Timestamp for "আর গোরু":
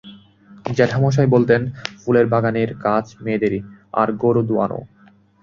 3.93-4.41